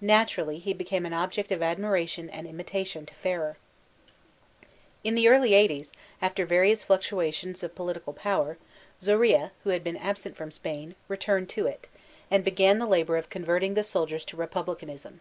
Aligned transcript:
Naturally 0.00 0.58
he 0.58 0.72
became 0.74 1.06
an 1.06 1.12
object 1.12 1.52
of 1.52 1.62
admiration 1.62 2.28
and 2.28 2.44
imita 2.44 2.84
tion 2.84 3.06
to 3.06 3.14
Ferrer. 3.14 3.56
In 5.04 5.14
the 5.14 5.28
early 5.28 5.54
eighties, 5.54 5.92
after 6.20 6.44
various 6.44 6.82
fluctuations 6.82 7.62
of 7.62 7.76
po 7.76 7.84
litical 7.86 8.16
power, 8.16 8.58
Zorilla, 9.00 9.52
who 9.62 9.70
had 9.70 9.84
been 9.84 9.96
absent 9.96 10.36
from 10.36 10.50
Spain, 10.50 10.96
returned 11.06 11.48
to 11.50 11.68
it, 11.68 11.86
and 12.32 12.42
began 12.44 12.80
the 12.80 12.86
labor 12.86 13.16
of 13.16 13.30
converting 13.30 13.74
the 13.74 13.84
soldiers 13.84 14.24
to 14.24 14.36
republicanbm. 14.36 15.20